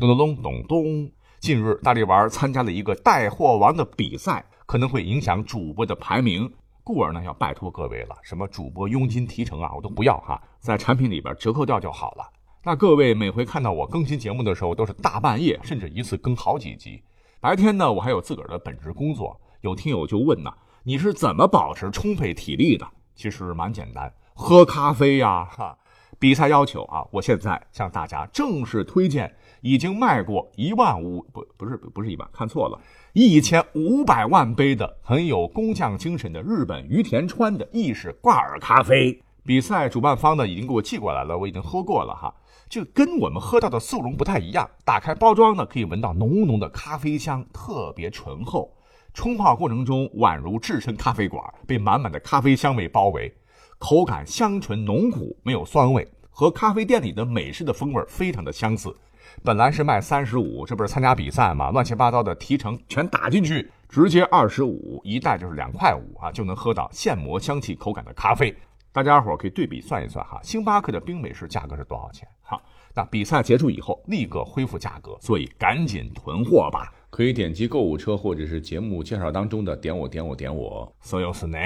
[0.00, 1.10] 咚咚咚咚咚。
[1.40, 6.50] 近日，大力丸参加了一个带货王的比赛，可能会影响主播的排名，
[6.82, 12.24] 故而呢，要拜托各位了，什么主播佣金提成啊，我都不要哈，在产品里边折扣掉就好了。
[12.64, 17.02] 那各位每回看到我更新节目的时候，都是大半夜，甚至一次更好几集。
[17.38, 19.38] 白天呢，我还有自个儿的本职工作。
[19.60, 20.50] 有听友就问呢，
[20.82, 22.86] 你是怎么保持充沛体力的？
[23.14, 25.76] 其实蛮简单，喝咖啡呀，哈。
[26.20, 32.78] 比赛要求啊，我现在向大家正式推荐已经卖过一万五不不是不是一万，看错了，
[33.14, 39.18] 一千五百万杯的很有工匠精神的日本于田川的意式挂耳咖啡。
[39.46, 42.34] 比赛主办方呢已经给我寄过来了，我已经喝过了哈，
[42.68, 44.68] 就跟我们喝到的速溶不太一样。
[44.84, 48.70] 打开包装呢，可以闻到浓浓的咖啡香，特别醇厚。
[49.14, 53.34] 冲泡过程中宛如置身咖啡馆，被满满的咖啡香味包围。
[53.80, 58.94] 口感香醇浓苦，没有酸味，和咖啡店里的美式的风味非常的相似。
[59.42, 61.70] 本来是卖三十五，这不是参加比赛嘛？
[61.70, 68.54] 乱七八糟的提成全打进去，直接二十五一袋就是两块五啊，就能喝到现磨香气口感的咖啡。
[68.92, 72.28] 大家伙可以对比算一算哈，星巴克的冰美式价格是多少钱？
[72.42, 72.60] 哈，
[72.94, 76.92] 那比赛结束以后立刻恢复价格，所以赶紧囤货吧。
[77.08, 80.92] 可以点击购物车或者是节目介绍当中的点我点我点我。
[81.00, 81.58] 所有是呢。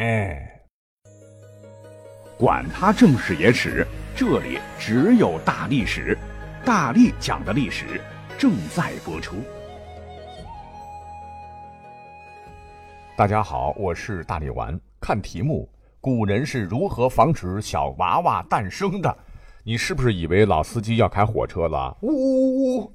[2.36, 6.18] 管他正史野史，这里只有大历史，
[6.64, 8.00] 大力讲的历史
[8.36, 9.36] 正在播出。
[13.16, 14.78] 大家好，我是大力丸。
[15.00, 15.68] 看题目，
[16.00, 19.16] 古人是如何防止小娃娃诞生的？
[19.62, 21.96] 你是不是以为老司机要开火车了？
[22.02, 22.92] 呜呜呜！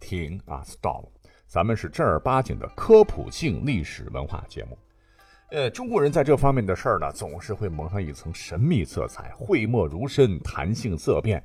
[0.00, 1.04] 停啊，stop！
[1.46, 4.76] 咱们是正儿八经的科普性历史文化节目。
[5.52, 11.42] 呃，中国人在这方面的事儿呢，总是会蒙上一层神秘色彩，讳莫如深，谈性色变。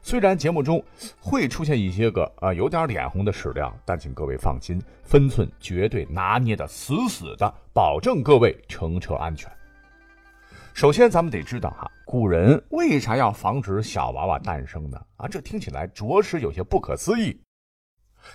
[0.00, 0.82] 虽然节目中
[1.20, 9.52] 会出现一些个啊有点脸红的史料，但请各位放心，分寸绝对拿捏的死死的，保证各位乘车安全。
[10.72, 14.98] 首先，咱们得知道哈，古人为啥要防止小娃娃诞生呢？
[15.16, 17.38] 啊，这听起来着实有些不可思议。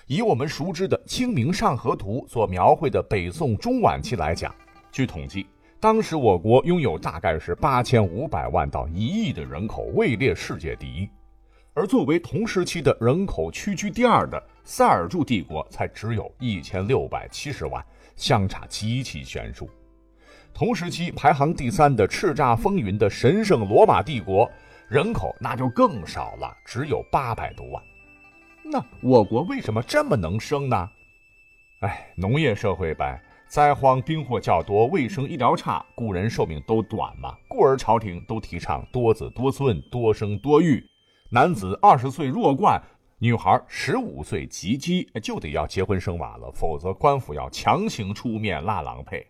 [0.06, 4.54] 以我们熟知的《清明上河图》所描绘的北宋中晚期来讲。
[4.92, 5.46] 据统计，
[5.80, 11.08] 当时我国拥有大概是八千五百万到一亿的人口，位列世界第一。
[11.74, 19.70] 而作为同时期的人口屈居第二的塞尔柱帝国，才只有一千六百七十万，相差极其悬殊。
[20.52, 24.50] 同时期排行第三的叱咤风云的神圣罗马帝国，
[24.90, 27.84] 人口那就更少了，只有八百多万。
[28.64, 30.90] 那我国为什么这么能生呢？
[31.82, 33.22] 哎，农业社会呗。
[33.48, 40.86] 灾荒兵祸较多，卫生医疗差，故人寿命都短嘛，故而朝廷都提倡多子多孙、多生多育。
[41.30, 42.82] 男子二十岁弱冠，
[43.20, 49.26] 女孩十五岁及笄，就得要结婚生娃了，否则官府要强行出面拉郎配。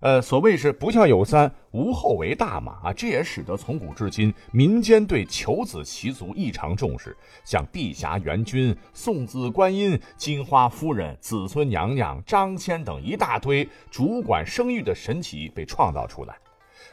[0.00, 16.34] 呃，所谓是不孝有三，无后为大嘛啊，这也使得从古至今民间对求子习俗异常重视，像碧霞元君、送子观音、金花夫人、子孙娘娘、张骞等一大堆主管生育的神奇被创造出来。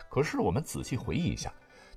[0.10, 1.50] 可是我们仔细回忆一下，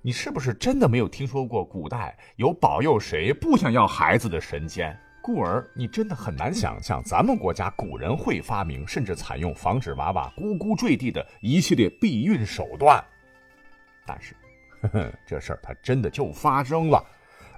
[0.03, 4.97] 你是不是真的没有听说过古代有保佑谁不想要孩子的神仙？
[5.23, 13.03] 故而，你真的很难想象咱们国家古人会发明甚至采用防止娃娃咕咕坠地的一系列避孕手段。
[14.07, 14.35] 但是，
[14.81, 17.05] 呵呵，这事儿它真的就发生了，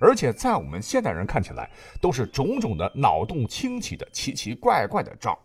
[0.01, 1.71] 而且在我们现代人看起来，
[2.01, 5.39] 都是种种的脑洞清奇的奇奇怪怪的招。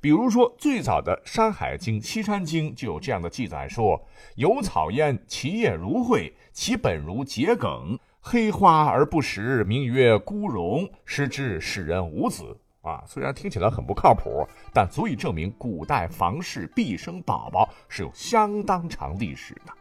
[0.00, 4.00] 比如说，最早的《山海经·西山经》就有这样的记载：说
[4.36, 7.98] 有草焉，其叶如蕙，其本如桔梗。
[8.26, 12.58] 黑花而不实，名曰孤荣，失之使人无子。
[12.80, 19.72] 啊，虽然听起来很不靠谱，但足以证明古代房事必生宝宝是有相当长历史的。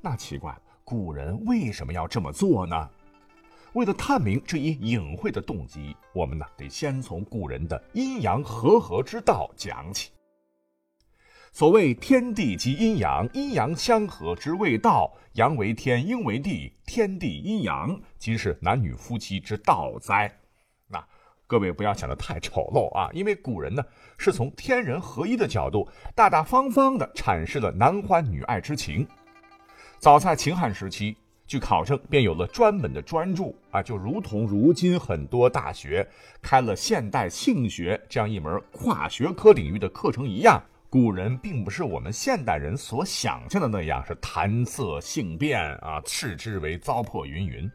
[0.00, 2.88] 那奇怪，古人为什么要这么做呢？
[3.74, 10.10] 为了探明这一隐晦的动机，我们呢得先从古人的阴阳和合之道讲起。
[11.52, 15.12] 所谓天地即阴阳，阴阳相合之谓道。
[15.34, 20.32] 阳为天，阴为地，天地阴阳，即是男女夫妻之道哉。
[20.88, 21.04] 那
[21.46, 23.82] 各位不要想得太丑陋啊，因为古人呢
[24.18, 29.06] 是从天人合一的角度，大大方方的阐释了男欢女爱之情。
[29.98, 31.16] 早在秦汉时期，
[31.46, 36.08] 据考证便有了专门的专著啊，就如同如今很多大学
[36.42, 40.60] 开了现代性学这样一门跨学科领域的课程一样。
[40.90, 47.70] 古人并不是我们现代人所想象的那样，是谈色性变啊，视之为糟粕云云。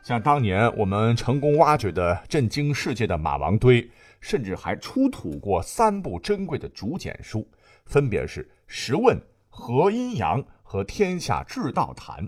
[0.00, 7.44] 像当年我们成功挖掘的震惊世界的马王堆，甚至还出土过三部珍贵的竹简书，
[7.84, 9.16] 分别是《十问》
[9.48, 12.24] 《和阴阳》和《天下至道谈》，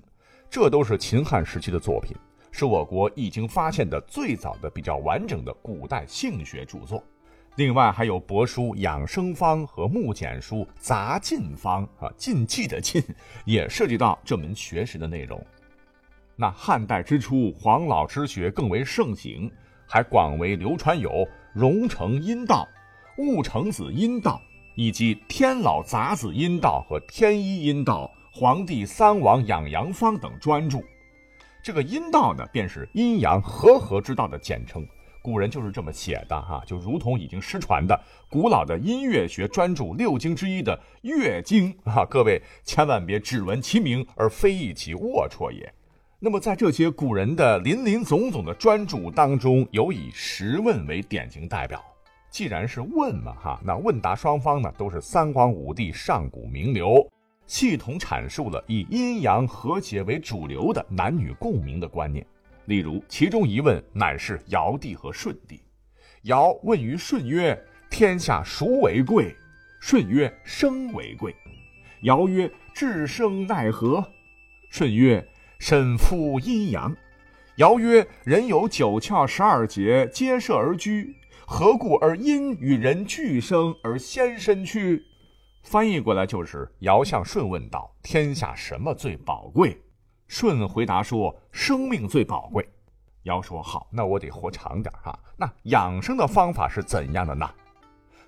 [0.51, 2.17] 这都是秦汉时期的作品，
[2.51, 7.01] 是我国已经发现的最早的比较完整的古代性学著作。
[7.56, 13.01] 另外还有帛书《养生方》和木简书《杂禁方》啊，禁忌的禁
[13.45, 15.41] 也涉及到这门学识的内容。
[16.35, 19.49] 那汉代之初，黄老之学更为盛行，
[19.87, 22.67] 还广为流传有荣成阴道、
[23.19, 24.43] 戊成子阴道，
[24.75, 30.81] 以及天老杂子阴道和天一阴道、黄帝三王养阳方等专著。
[31.62, 34.85] 这个阴道呢，便是阴阳和合之道的简称。
[35.25, 37.99] 古人就是这么写的哈，就如同已经失传的
[38.29, 45.73] 古老的音乐学专著六经之一的《乐经》啊，各位千万别只闻其名而非议其龌龊也。
[46.19, 51.82] 那么在这些古人的林林总总的专著当中，有以《时问》为典型代表。
[52.29, 57.03] 既然是问嘛哈，那问答双方呢都是三皇五帝上古名流，
[57.47, 62.27] 系统阐述了以阴阳和谐为主流的男女共鸣的观念。
[62.67, 65.61] 例如，其中一问乃是尧帝和舜帝。
[66.23, 67.59] 尧问于舜曰
[67.91, 69.37] ：“天下孰为贵？”
[69.81, 71.35] 舜曰：“生为贵。”
[72.03, 74.03] 尧曰：“至生奈何？”
[74.71, 75.27] 舜曰
[75.61, 76.97] ：“身夫阴阳。”
[77.57, 81.15] 尧曰：“人有九窍十二节，皆摄而居，
[81.47, 85.03] 何故而阴与人俱生而先身躯？”
[85.63, 89.81] 翻译过来就是：尧向舜问道：“天下什么最宝贵？”
[90.35, 92.69] 舜回答说：“生命最宝贵。”
[93.23, 95.17] 尧说：“好，那我得活长点哈。
[95.37, 97.49] 那养生的方法是怎样的呢？”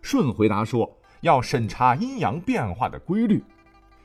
[0.03, 0.88] 舜回答说
[1.23, 3.43] ：“要审查阴阳变化的规律。”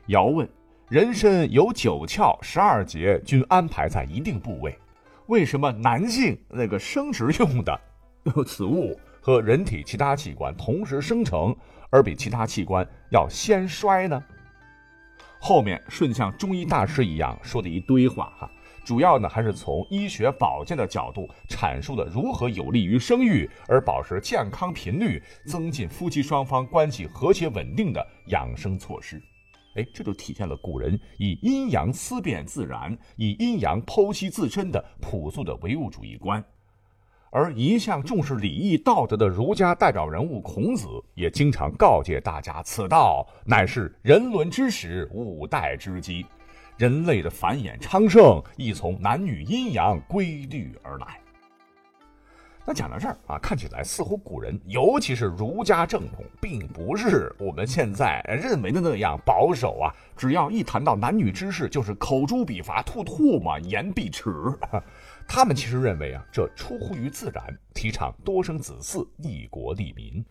[0.09, 0.49] 尧问
[0.89, 4.75] ：“人身有九窍十二节，均安排在一定部位，
[5.27, 7.79] 为什么男性那个生殖用的
[8.47, 11.55] 此物和人体其他器官同时生成，
[11.91, 14.23] 而比其他器官要先衰呢？”
[15.43, 18.49] 后面顺像中医大师一样说的一堆话哈，
[18.85, 29.19] 主要呢还是从医学保健的角度阐述了如何有利于生育而保持健康频率、增进夫妻双方关系和谐稳定的养生措施。
[29.75, 36.43] 哎，这就体现了古人以阴阳思辨自然、以阴阳剖析自身的朴素的唯物主义观。
[37.33, 40.85] 而一向重视礼义道德的儒家代表人物孔子，
[41.15, 46.25] 也经常告诫大家：此道乃是人伦之始，五代之基。
[46.77, 51.19] 人类的繁衍昌盛，亦从男女阴阳规律而来。
[52.65, 59.93] 那讲到这儿啊，看起来似乎古人，尤其是儒家正统，并不是我们现在认为的那样保守啊。
[60.17, 64.29] 只要一谈到男女之事，就是口诛笔伐、吐唾沫、言必耻。
[65.27, 70.23] 他们其实认为啊，这出乎于自然，提倡多生子嗣、利国利民。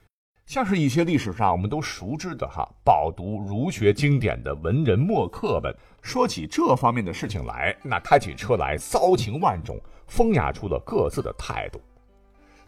[0.46, 5.72] 像是一些历史上我们都熟知的哈，饱读儒学经典的文人墨客们，
[6.02, 11.80] 说起这方面的事情来，那开起车来骚情万种，风雅出了各自的态度。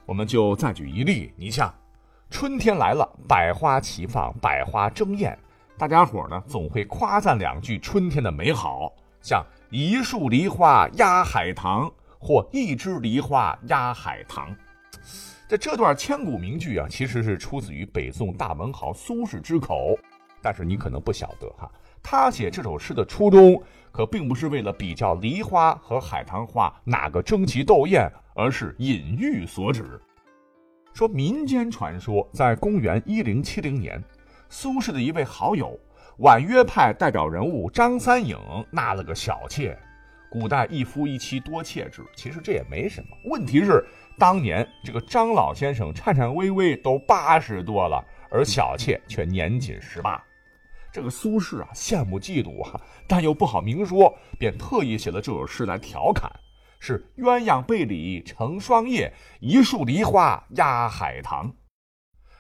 [0.07, 1.75] 我们就再举一例，你像
[2.31, 5.37] 春天来了，百花齐放，百花争艳，
[5.77, 11.93] 大家伙呢总会夸赞两句春天的美好，像一树梨花压海棠。
[12.25, 14.55] 或一枝梨花压海棠，
[15.49, 19.99] 这这段千古名句啊，其实是出自于北宋大文豪苏轼之口。
[20.41, 21.69] 但是你可能不晓得哈，
[22.01, 23.61] 他写这首诗的初衷
[23.91, 30.01] 可并不是为了比较梨花和海棠花哪个争奇斗艳，而是隐喻所指。
[30.95, 34.01] 说民间传说，在公元一零七零年，
[34.49, 35.77] 苏轼的一位好友，
[36.19, 38.39] 婉约派代表人物张三影
[38.71, 39.77] 纳了个小妾。
[40.33, 43.09] 古代一夫一妻多妾制，其实这也没什么。
[43.27, 43.85] 问题是，
[44.19, 50.19] 当年这个张老先生颤颤巍巍都八十多了，而小妾却年仅十八。
[50.91, 56.33] 这个苏轼啊，羡慕嫉妒啊，但又不好明说，便特意写了这首诗来调侃：
[56.81, 61.55] 是鸳鸯被里成双夜，一树梨花压海棠。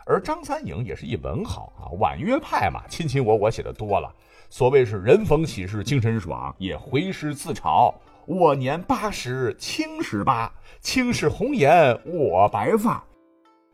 [0.07, 4.11] 而张三影也是一文豪啊，婉约派嘛，卿卿我我写的多了。
[4.53, 7.91] 所谓是人逢喜事精神爽，也回诗自嘲。
[8.27, 13.03] 我年八十青十八，青是红颜我白发，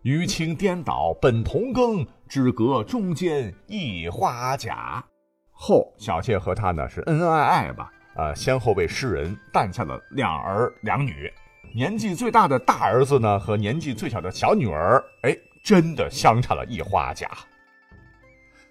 [0.03, 5.05] 余情颠倒本同庚，只隔中间一花甲。
[5.51, 11.29] 后小妾和他呢是恩恩爱爱吧，呃，先后为诗人诞下了两儿两女。
[11.75, 17.29] 年纪最大的大儿子呢和年纪最小的小女儿，哎，真的相差了一花甲。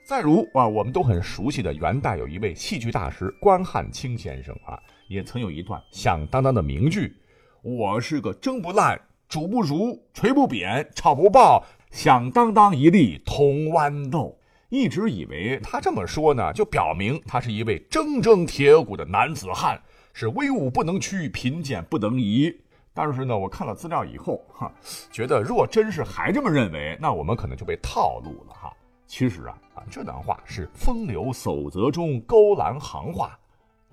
[0.08, 7.14] 再如啊，我们都很熟悉的元代有一位戏剧大师关汉卿先生啊，也曾有一段响当当的名句
[7.62, 8.98] ：“我是个蒸不烂、
[9.28, 11.62] 煮不熟、捶不扁、炒不爆、
[11.92, 14.40] 响当当一粒铜豌豆。
[14.70, 19.78] 一直以为他这么说呢，就表明他是一位铮铮铁骨的男子汉，
[20.14, 22.58] 是威武不能屈、贫贱不能移。
[22.94, 24.72] 但是呢，我看了资料以后，哈，
[25.12, 28.74] 觉得若真是还这么认为，那我们可能就被套路了哈。
[29.08, 33.40] 其实啊啊，这段话是风流守则中勾栏行话，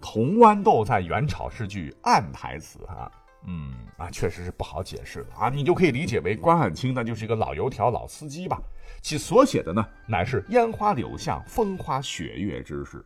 [0.01, 3.11] 铜豌豆在元朝是句暗台词啊。
[3.47, 8.59] 嗯啊，确实是不好解释的啊，你就可以理解为关汉卿那就是一个老油条、老司机吧。
[9.03, 13.05] 其所写的呢，乃是烟花柳巷、风花雪月之事。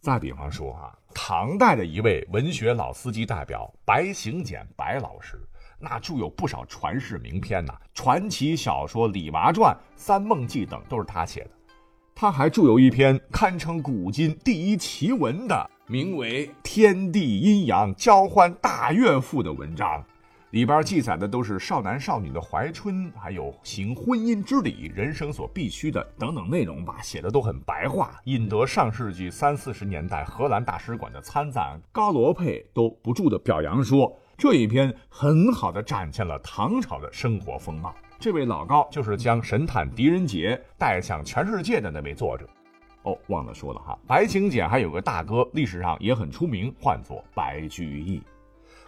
[0.00, 5.40] 再比方说啊，唐代的一位文学老司机代表白行简白老师，
[5.84, 11.50] 那著有不少传世名篇呐，传奇小说《李娃传》《三梦记》等都是他写的。
[12.14, 15.70] 他还著有一篇堪称古今第一奇文的。
[15.86, 20.02] 名为《天地阴阳交欢大怨妇》的文章，
[20.52, 37.94] 里边记载的都是少男少女的怀春，还有行婚姻之礼、人生所必须的等等内容吧，写的都很白话，引得上世纪三四十年代荷兰大使馆的参赞高罗佩都不住的表扬说，这一篇很好的展现了唐朝的生活风貌。
[38.18, 42.48] 这位老高就是将神探狄仁杰带向全世界的那位作者。
[43.02, 48.22] 哦，忘了说了哈，白景简还有个大哥，历史上也很出名，唤作白居易。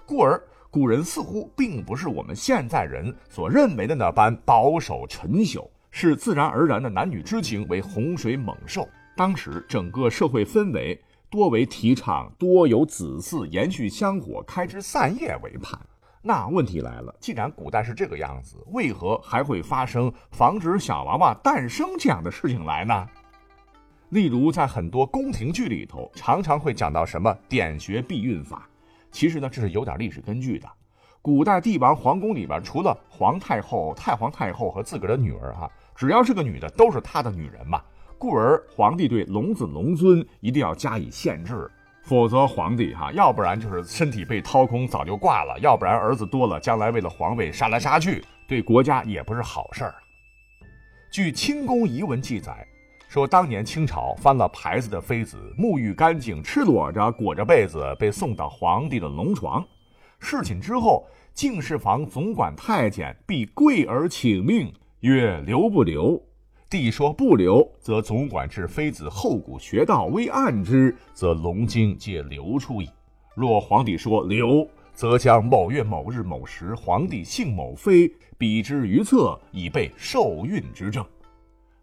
[0.07, 8.89] 故而古人似乎并不是我们现在人所认为的那般保守陈朽，视自然而然的男女之情为洪水猛兽。
[9.15, 10.99] 当时整个社会氛围
[11.37, 15.79] 多为提倡多有子嗣，延续香火，开枝散叶为盼。
[16.23, 23.07] 那问题来了，既然古代是这个样子，为何还会发生防止小娃娃诞生这样的事情来呢？
[24.09, 28.67] 例如，在很多宫廷剧里头，常常会讲到什么点穴避孕法。
[29.13, 30.67] 其实呢，这是有点历史根据的。
[31.21, 37.83] 古代帝王皇宫里边，除了皇太后、太皇太后和自个儿的女儿哈，只要是个女的，都是他的女人嘛。
[38.19, 41.71] 故而皇帝对龙子龙尊一定要加以限制，
[42.03, 49.95] 否则皇帝哈，要不然就是身体被掏空早就挂了，要不然儿子多了，将来为了皇位杀来杀去，对国家也不是好事儿。
[51.11, 52.67] 据清宫遗文记载。
[53.09, 59.65] 说当年清朝翻了牌子的妃子沐浴干净，赤裸着裹着被子被送到皇帝的龙床。
[60.19, 66.21] 侍寝之后，敬事房总管太监必跪而请命，曰：“留不留？”
[66.69, 72.91] 帝说：“不留，则总管至妃子后骨穴道微按之，则龙精皆流出矣。
[73.37, 81.07] 若皇帝说留，则将某月某日某时皇帝姓某妃，比之于侧，以备受孕之证。”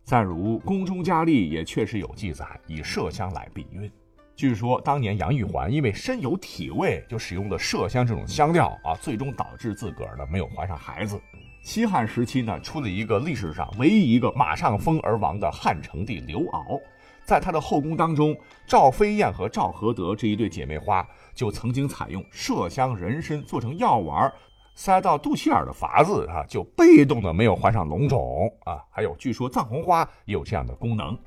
[0.03, 3.89] 再如宫中佳丽也确实有记载，以麝香来避孕。
[4.35, 11.17] 据说当年杨玉环因为身有体味，就使用了麝香这种香料啊，最终导致自个儿呢没有怀上孩子。
[11.63, 16.79] 西汉时期呢，出了一个历史上唯一一个马上封而亡的汉成帝刘骜，
[17.23, 24.31] 在他的后宫当中，赵飞燕和赵合德这一对姐妹花就曾经采用麝香人参做成药丸。
[24.75, 28.83] 塞到肚脐眼的法子啊，就被动的没有患上龙种啊。
[28.91, 31.17] 还有，据说藏红花也有这样的功能。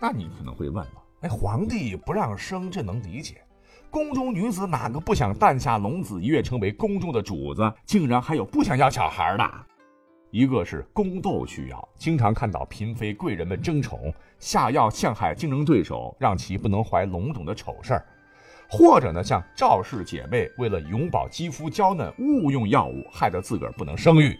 [0.00, 3.42] 那你可能会问了，哎，皇帝不让生，这能理解。
[3.90, 7.72] 宫中女子哪个不想诞下龙子，一跃成为宫中的主子？
[7.84, 9.50] 竟然还有不想要小孩的。
[10.30, 18.06] 一个是宫斗需要，经常看到嫔妃贵人们争宠，下药陷害竞争对手，让其不能怀龙种的丑事儿。
[18.68, 24.36] 或者呢，像赵氏姐妹为了永葆肌肤娇嫩，误用药物，害得自个儿不能生育。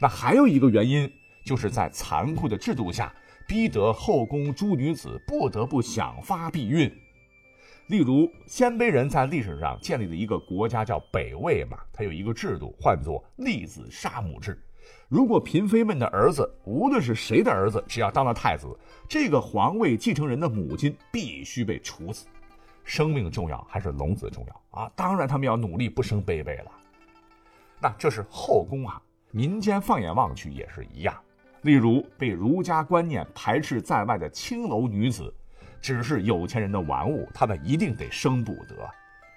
[0.00, 1.10] 那还有一个原因，
[1.46, 3.14] 就是在残酷的制度下，
[3.46, 6.92] 逼得后宫诸女子不得不想发避孕。
[7.92, 14.58] 例如，鲜卑人在历史上建立的一个国家叫北魏嘛，它有一个制度，唤作立子杀母制。
[15.08, 18.66] 如果嫔妃们的儿子，无论是谁的儿子，只要当了太子，
[19.06, 22.26] 这个皇位继承人的母亲必须被处死。
[22.82, 24.90] 生命重要还是龙子重要啊？
[24.96, 26.72] 当然，他们要努力不生贝贝了。
[27.78, 31.14] 那这是后宫啊，民间放眼望去也是一样。
[31.60, 35.32] 例如，被儒家观念排斥在外的青楼女子，
[35.82, 38.88] 只是有钱人的玩物，他们一定得生不得。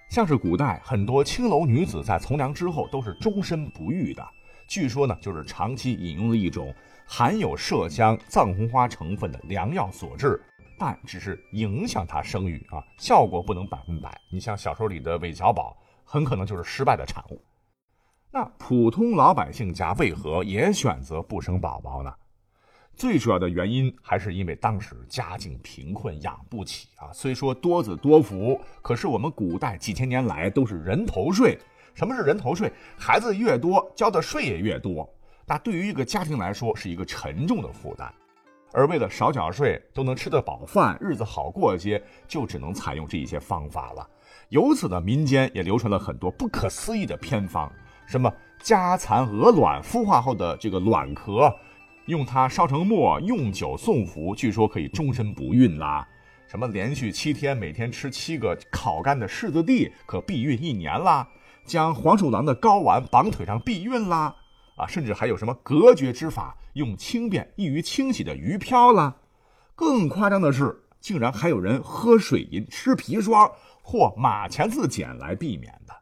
[0.08, 4.24] 像是古代很多青楼女子在从良之后都是终身不育的，
[4.68, 6.74] 据说呢，就是长期饮用了一种
[7.06, 10.40] 含有麝香、藏红花成分的良药所致。
[10.78, 14.16] 但只是影响她生育啊，效果不能百分百。
[14.30, 17.42] 你像小说里的韦小宝，很可能就是失败的产物。
[18.30, 22.14] 那普通老百姓家为何也选择不生宝宝呢？
[22.96, 27.12] 最主要的原因还是因为当时家境贫困，养不起啊。
[27.14, 31.58] 虽说多子多福，可是我们古代几千年来都是人头税，
[31.94, 32.72] 什么是人头税？
[32.98, 35.08] 孩子越多，交的税也越多，
[35.46, 38.14] 那对于一个家庭来说是一个沉重的负担。
[38.72, 44.10] 而为了少缴税，都能吃得饱饭，日子好过些，就只能采用这一些方法了。
[44.50, 47.72] 由此呢，民间也流传了很多不可思议的偏方，
[48.06, 51.54] 什么家蚕鹅卵孵化后的这个卵壳，
[52.06, 56.08] 用它烧成末，用酒送服，据说可以终身不孕啦。
[56.48, 61.28] 什么连续七天每天吃七个烤干的柿子地，可避孕一年啦。
[61.66, 64.36] 将黄鼠狼的睾丸绑腿上避孕啦。
[64.78, 69.16] 啊，甚至还有什么隔绝之法，用轻便易于清洗的鱼漂啦。
[69.74, 73.50] 更夸张的是，竟然还有人喝水银、吃砒霜
[73.82, 75.94] 或马钱子碱来避免的。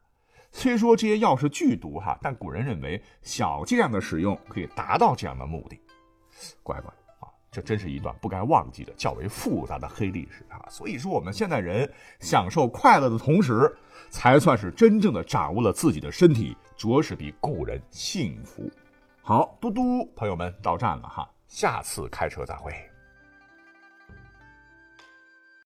[0.52, 5.80] 虽说这些药是剧毒哈，但古人认为小剂量的使用可以达到这样的目的。
[6.62, 10.64] 乖乖啊，这真是一段不该忘记的较为复杂的黑历史啊！
[10.68, 13.74] 所以说，我们现代人享受快乐的同时，
[14.10, 16.56] 才算是真正的掌握了自己的身体。
[16.76, 18.68] 着实比古人幸福。
[19.22, 22.74] 好，嘟嘟，朋友们到站了哈，下次开车再会。